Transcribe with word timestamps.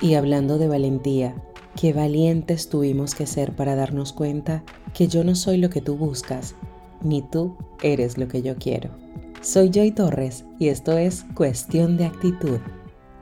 Y 0.00 0.14
hablando 0.14 0.58
de 0.58 0.68
valentía, 0.68 1.34
qué 1.76 1.92
valientes 1.92 2.68
tuvimos 2.68 3.14
que 3.14 3.26
ser 3.26 3.54
para 3.54 3.76
darnos 3.76 4.12
cuenta 4.12 4.64
que 4.92 5.08
yo 5.08 5.24
no 5.24 5.34
soy 5.34 5.56
lo 5.56 5.70
que 5.70 5.80
tú 5.80 5.96
buscas, 5.96 6.54
ni 7.02 7.22
tú 7.22 7.56
eres 7.82 8.18
lo 8.18 8.28
que 8.28 8.42
yo 8.42 8.56
quiero. 8.56 8.90
Soy 9.40 9.70
Joy 9.70 9.92
Torres 9.92 10.44
y 10.58 10.68
esto 10.68 10.96
es 10.96 11.24
Cuestión 11.34 11.96
de 11.96 12.06
Actitud. 12.06 12.58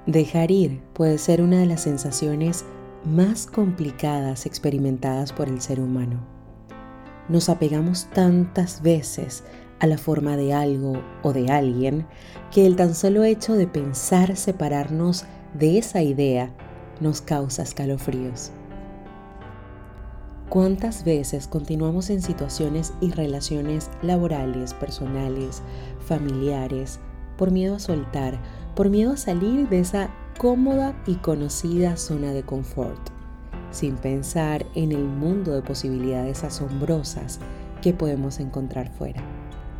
Dejar 0.06 0.50
ir 0.50 0.80
puede 0.94 1.18
ser 1.18 1.42
una 1.42 1.60
de 1.60 1.66
las 1.66 1.82
sensaciones 1.82 2.64
más 3.04 3.46
complicadas 3.46 4.46
experimentadas 4.46 5.32
por 5.32 5.48
el 5.48 5.60
ser 5.60 5.80
humano. 5.80 6.20
Nos 7.28 7.48
apegamos 7.48 8.06
tantas 8.12 8.82
veces 8.82 9.44
a 9.80 9.86
la 9.86 9.98
forma 9.98 10.36
de 10.36 10.52
algo 10.52 11.02
o 11.22 11.32
de 11.32 11.50
alguien 11.50 12.06
que 12.52 12.66
el 12.66 12.76
tan 12.76 12.94
solo 12.94 13.24
hecho 13.24 13.54
de 13.54 13.66
pensar 13.66 14.36
separarnos 14.36 15.24
de 15.54 15.78
esa 15.78 16.02
idea 16.02 16.50
nos 17.00 17.20
causa 17.20 17.62
escalofríos. 17.62 18.52
¿Cuántas 20.48 21.04
veces 21.04 21.46
continuamos 21.46 22.10
en 22.10 22.20
situaciones 22.22 22.92
y 23.00 23.10
relaciones 23.10 23.90
laborales, 24.02 24.74
personales, 24.74 25.62
familiares, 26.06 27.00
por 27.36 27.50
miedo 27.50 27.76
a 27.76 27.78
soltar, 27.78 28.38
por 28.74 28.90
miedo 28.90 29.12
a 29.12 29.16
salir 29.16 29.68
de 29.68 29.80
esa 29.80 30.10
cómoda 30.38 30.94
y 31.06 31.16
conocida 31.16 31.96
zona 31.96 32.32
de 32.32 32.42
confort, 32.42 33.10
sin 33.70 33.96
pensar 33.96 34.66
en 34.74 34.92
el 34.92 35.04
mundo 35.04 35.52
de 35.52 35.62
posibilidades 35.62 36.44
asombrosas 36.44 37.40
que 37.80 37.92
podemos 37.94 38.40
encontrar 38.40 38.90
fuera? 38.90 39.22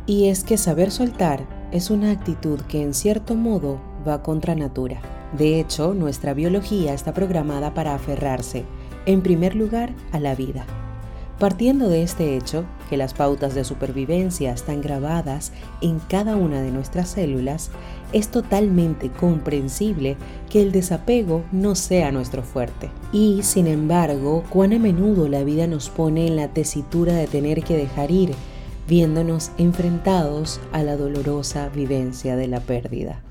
Y 0.05 0.27
es 0.29 0.43
que 0.43 0.57
saber 0.57 0.91
soltar 0.91 1.47
es 1.71 1.89
una 1.89 2.11
actitud 2.11 2.59
que 2.61 2.81
en 2.81 2.93
cierto 2.93 3.35
modo 3.35 3.79
va 4.07 4.21
contra 4.23 4.55
natura. 4.55 5.22
De 5.37 5.59
hecho, 5.59 5.93
nuestra 5.93 6.33
biología 6.33 6.93
está 6.93 7.13
programada 7.13 7.73
para 7.73 7.95
aferrarse, 7.95 8.65
en 9.05 9.21
primer 9.21 9.55
lugar, 9.55 9.93
a 10.11 10.19
la 10.19 10.35
vida. 10.35 10.65
Partiendo 11.39 11.89
de 11.89 12.03
este 12.03 12.37
hecho, 12.37 12.63
que 12.89 12.95
las 12.95 13.15
pautas 13.15 13.55
de 13.55 13.63
supervivencia 13.63 14.53
están 14.53 14.81
grabadas 14.81 15.51
en 15.81 15.99
cada 15.99 16.35
una 16.35 16.61
de 16.61 16.71
nuestras 16.71 17.09
células, 17.09 17.71
es 18.13 18.29
totalmente 18.29 19.09
comprensible 19.09 20.15
que 20.49 20.61
el 20.61 20.71
desapego 20.71 21.43
no 21.51 21.73
sea 21.73 22.11
nuestro 22.11 22.43
fuerte. 22.43 22.91
Y, 23.11 23.41
sin 23.41 23.65
embargo, 23.65 24.43
cuán 24.49 24.73
a 24.73 24.79
menudo 24.79 25.27
la 25.27 25.43
vida 25.43 25.65
nos 25.65 25.89
pone 25.89 26.27
en 26.27 26.35
la 26.35 26.49
tesitura 26.49 27.13
de 27.13 27.25
tener 27.25 27.63
que 27.63 27.75
dejar 27.75 28.11
ir, 28.11 28.35
viéndonos 28.87 29.51
enfrentados 29.57 30.61
a 30.71 30.83
la 30.83 30.95
dolorosa 30.95 31.69
vivencia 31.69 32.35
de 32.35 32.47
la 32.47 32.59
pérdida. 32.59 33.21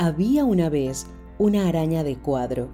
Había 0.00 0.44
una 0.44 0.68
vez 0.68 1.08
una 1.38 1.66
araña 1.66 2.04
de 2.04 2.16
cuadro, 2.16 2.68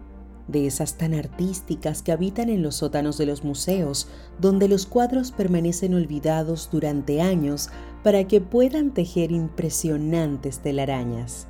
de 0.47 0.67
esas 0.67 0.99
tan 0.99 1.15
artísticas 1.15 2.03
que 2.03 2.13
habitan 2.13 2.51
en 2.51 2.63
los 2.63 2.77
sótanos 2.77 3.17
de 3.17 3.25
los 3.25 3.45
museos, 3.45 4.09
donde 4.39 4.69
los 4.69 4.85
cuadros 4.85 5.33
permanecen 5.33 5.95
olvidados 5.95 6.69
durante 6.71 7.23
años 7.23 7.71
para 8.03 8.25
que 8.25 8.43
puedan 8.43 8.93
tejer 8.93 9.33
impresionantes 9.33 10.59
telarañas. 10.59 11.47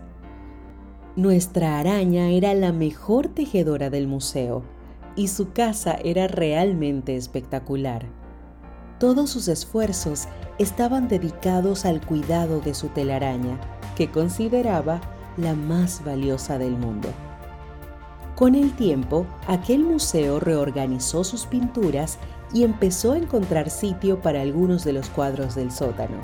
Nuestra 1.16 1.80
araña 1.80 2.30
era 2.30 2.54
la 2.54 2.70
mejor 2.70 3.26
tejedora 3.26 3.90
del 3.90 4.06
museo 4.06 4.62
y 5.16 5.26
su 5.26 5.50
casa 5.50 5.98
era 6.04 6.28
realmente 6.28 7.16
espectacular. 7.16 8.06
Todos 9.00 9.30
sus 9.30 9.48
esfuerzos 9.48 10.28
estaban 10.60 11.08
dedicados 11.08 11.84
al 11.84 12.00
cuidado 12.00 12.60
de 12.60 12.74
su 12.74 12.90
telaraña, 12.90 13.58
que 13.96 14.08
consideraba 14.08 15.00
la 15.36 15.54
más 15.54 16.04
valiosa 16.04 16.58
del 16.58 16.76
mundo. 16.76 17.08
Con 18.34 18.54
el 18.54 18.72
tiempo, 18.74 19.26
aquel 19.46 19.84
museo 19.84 20.40
reorganizó 20.40 21.22
sus 21.22 21.46
pinturas 21.46 22.18
y 22.52 22.64
empezó 22.64 23.12
a 23.12 23.18
encontrar 23.18 23.70
sitio 23.70 24.20
para 24.20 24.40
algunos 24.40 24.84
de 24.84 24.92
los 24.92 25.08
cuadros 25.08 25.54
del 25.54 25.70
sótano. 25.70 26.18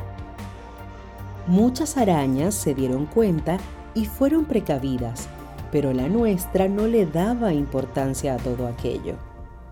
Muchas 1.47 1.97
arañas 1.97 2.55
se 2.55 2.75
dieron 2.75 3.07
cuenta 3.07 3.59
y 3.95 4.07
fueron 4.07 4.45
precavidas, 4.45 5.29
pero 5.73 5.93
la 5.93 6.09
nuestra 6.09 6.69
no 6.69 6.87
le 6.87 7.07
daba 7.07 7.53
importancia 7.53 8.34
a 8.34 8.37
todo 8.39 8.67
aquello. 8.67 9.15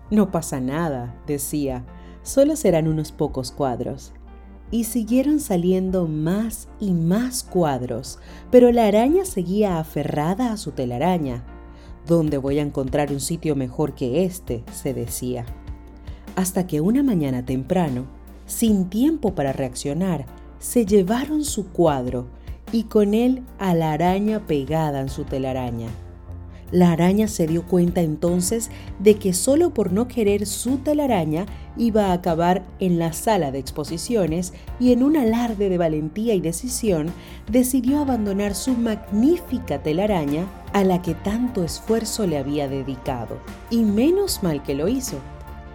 No 0.09 0.31
pasa 0.31 0.59
nada, 0.59 1.15
decía, 1.27 1.85
solo 2.23 2.55
serán 2.55 2.87
unos 2.87 3.11
pocos 3.11 3.51
cuadros 3.51 4.13
y 4.71 4.83
siguieron 4.83 5.39
saliendo 5.39 6.07
más 6.07 6.67
y 6.79 6.91
más 6.91 7.43
cuadros, 7.43 8.19
pero 8.51 8.71
la 8.71 8.87
araña 8.87 9.25
seguía 9.25 9.79
aferrada 9.79 10.51
a 10.51 10.57
su 10.57 10.71
telaraña. 10.71 11.43
¿Dónde 12.07 12.37
voy 12.37 12.59
a 12.59 12.63
encontrar 12.63 13.11
un 13.11 13.19
sitio 13.19 13.55
mejor 13.55 13.95
que 13.95 14.25
este? 14.25 14.63
se 14.71 14.93
decía. 14.93 15.45
Hasta 16.35 16.67
que 16.67 16.81
una 16.81 17.03
mañana 17.03 17.45
temprano, 17.45 18.05
sin 18.45 18.89
tiempo 18.89 19.35
para 19.35 19.53
reaccionar, 19.53 20.25
se 20.59 20.85
llevaron 20.85 21.43
su 21.43 21.69
cuadro 21.69 22.27
y 22.71 22.83
con 22.83 23.13
él 23.13 23.43
a 23.57 23.73
la 23.73 23.93
araña 23.93 24.45
pegada 24.45 25.01
en 25.01 25.09
su 25.09 25.23
telaraña. 25.23 25.87
La 26.71 26.91
araña 26.91 27.27
se 27.27 27.47
dio 27.47 27.63
cuenta 27.63 28.01
entonces 28.01 28.69
de 28.99 29.15
que 29.15 29.33
solo 29.33 29.73
por 29.73 29.91
no 29.91 30.07
querer 30.07 30.45
su 30.45 30.77
telaraña 30.77 31.45
iba 31.77 32.07
a 32.07 32.13
acabar 32.13 32.63
en 32.79 32.99
la 32.99 33.13
sala 33.13 33.51
de 33.51 33.57
exposiciones 33.57 34.53
y 34.79 34.91
en 34.91 35.01
un 35.01 35.17
alarde 35.17 35.69
de 35.69 35.77
valentía 35.77 36.35
y 36.35 36.41
decisión 36.41 37.11
decidió 37.49 37.99
abandonar 37.99 38.53
su 38.53 38.73
magnífica 38.73 39.81
telaraña 39.81 40.45
a 40.73 40.83
la 40.83 41.01
que 41.01 41.15
tanto 41.15 41.63
esfuerzo 41.63 42.27
le 42.27 42.37
había 42.37 42.67
dedicado. 42.67 43.39
Y 43.71 43.83
menos 43.83 44.43
mal 44.43 44.61
que 44.61 44.75
lo 44.75 44.87
hizo, 44.87 45.17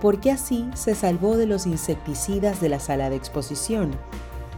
porque 0.00 0.30
así 0.30 0.68
se 0.74 0.94
salvó 0.94 1.36
de 1.36 1.46
los 1.46 1.66
insecticidas 1.66 2.60
de 2.60 2.68
la 2.68 2.78
sala 2.78 3.10
de 3.10 3.16
exposición. 3.16 3.90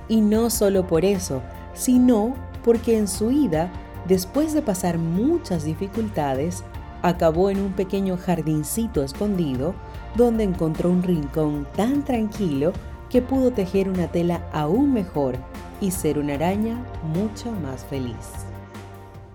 Y 0.09 0.21
no 0.21 0.51
solo 0.51 0.87
por 0.87 1.05
eso, 1.05 1.41
sino 1.73 2.35
porque 2.65 2.99
en 2.99 3.09
su 3.09 3.31
ida 3.31 3.73
después 4.09 4.53
de 4.55 4.63
pasar 4.63 4.99
muchas 4.99 5.65
dificultades, 5.65 6.65
acabó 7.03 7.51
en 7.51 7.61
un 7.61 7.73
pequeño 7.73 8.17
jardincito 8.17 9.03
escondido 9.03 9.75
donde 10.17 10.45
encontró 10.45 10.91
un 10.91 11.03
rincón 11.03 11.67
tan 11.77 12.05
tranquilo 12.05 12.73
que 13.11 13.23
pudo 13.23 13.53
tejer 13.53 13.89
una 13.89 14.09
tela 14.09 14.49
aún 14.53 14.93
mejor 14.93 15.37
y 15.81 15.91
ser 15.91 16.19
una 16.19 16.35
araña 16.35 16.85
mucho 17.15 17.53
más 17.53 17.85
feliz. 17.85 18.47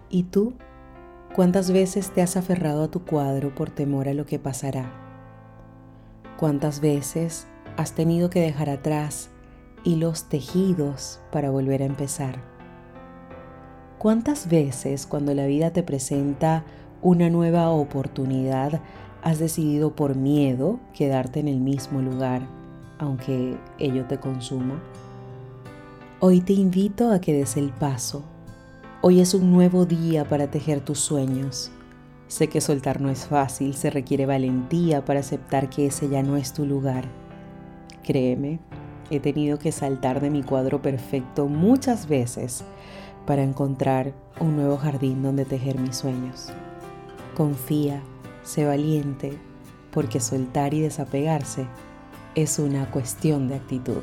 ¿Y 0.09 0.23
tú? 0.23 0.53
¿Cuántas 1.35 1.71
veces 1.71 2.09
te 2.09 2.21
has 2.21 2.35
aferrado 2.35 2.83
a 2.83 2.91
tu 2.91 3.05
cuadro 3.05 3.55
por 3.55 3.69
temor 3.69 4.09
a 4.09 4.13
lo 4.13 4.25
que 4.25 4.39
pasará? 4.39 4.91
¿Cuántas 6.37 6.81
veces 6.81 7.47
has 7.77 7.93
tenido 7.93 8.29
que 8.29 8.41
dejar 8.41 8.69
atrás 8.69 9.29
hilos 9.83 10.25
tejidos 10.25 11.21
para 11.31 11.49
volver 11.49 11.81
a 11.83 11.85
empezar? 11.85 12.50
¿Cuántas 14.01 14.49
veces 14.49 15.05
cuando 15.05 15.35
la 15.35 15.45
vida 15.45 15.69
te 15.73 15.83
presenta 15.83 16.63
una 17.03 17.29
nueva 17.29 17.69
oportunidad 17.69 18.81
has 19.21 19.37
decidido 19.37 19.95
por 19.95 20.15
miedo 20.15 20.79
quedarte 20.91 21.39
en 21.39 21.47
el 21.47 21.59
mismo 21.59 22.01
lugar, 22.01 22.41
aunque 22.97 23.59
ello 23.77 24.05
te 24.05 24.17
consuma? 24.17 24.81
Hoy 26.19 26.41
te 26.41 26.53
invito 26.53 27.11
a 27.11 27.21
que 27.21 27.31
des 27.31 27.57
el 27.57 27.69
paso. 27.69 28.23
Hoy 29.03 29.19
es 29.19 29.35
un 29.35 29.51
nuevo 29.51 29.85
día 29.85 30.27
para 30.27 30.49
tejer 30.49 30.81
tus 30.81 30.97
sueños. 30.97 31.71
Sé 32.27 32.47
que 32.47 32.59
soltar 32.59 33.01
no 33.01 33.11
es 33.11 33.27
fácil, 33.27 33.75
se 33.75 33.91
requiere 33.91 34.25
valentía 34.25 35.05
para 35.05 35.19
aceptar 35.19 35.69
que 35.69 35.85
ese 35.85 36.09
ya 36.09 36.23
no 36.23 36.37
es 36.37 36.53
tu 36.53 36.65
lugar. 36.65 37.05
Créeme, 38.01 38.61
he 39.11 39.19
tenido 39.19 39.59
que 39.59 39.71
saltar 39.71 40.21
de 40.21 40.31
mi 40.31 40.41
cuadro 40.41 40.81
perfecto 40.81 41.47
muchas 41.47 42.07
veces 42.07 42.63
para 43.25 43.43
encontrar 43.43 44.13
un 44.39 44.55
nuevo 44.55 44.77
jardín 44.77 45.23
donde 45.23 45.45
tejer 45.45 45.79
mis 45.79 45.97
sueños. 45.97 46.49
Confía, 47.35 48.01
sé 48.43 48.65
valiente, 48.65 49.37
porque 49.91 50.19
soltar 50.19 50.73
y 50.73 50.81
desapegarse 50.81 51.67
es 52.35 52.59
una 52.59 52.89
cuestión 52.89 53.47
de 53.47 53.55
actitud. 53.55 54.01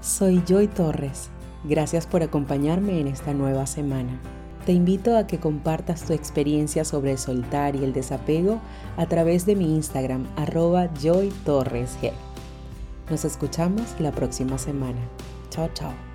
Soy 0.00 0.42
Joy 0.46 0.68
Torres. 0.68 1.30
Gracias 1.64 2.06
por 2.06 2.22
acompañarme 2.22 3.00
en 3.00 3.06
esta 3.06 3.34
nueva 3.34 3.66
semana. 3.66 4.20
Te 4.66 4.72
invito 4.72 5.16
a 5.16 5.26
que 5.26 5.38
compartas 5.38 6.04
tu 6.04 6.12
experiencia 6.12 6.84
sobre 6.84 7.16
soltar 7.16 7.74
y 7.74 7.84
el 7.84 7.92
desapego 7.92 8.60
a 8.96 9.06
través 9.06 9.44
de 9.44 9.56
mi 9.56 9.74
Instagram, 9.74 10.26
arroba 10.36 10.88
Joy 11.00 11.32
Torres 11.44 11.98
Nos 13.10 13.24
escuchamos 13.24 13.94
la 13.98 14.12
próxima 14.12 14.58
semana. 14.58 15.00
Chao, 15.50 15.68
chao. 15.74 16.11